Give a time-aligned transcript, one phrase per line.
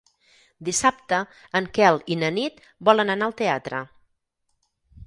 [0.69, 1.19] Dissabte
[1.59, 2.59] en Quel i na Nit
[2.91, 3.85] volen anar al teatre.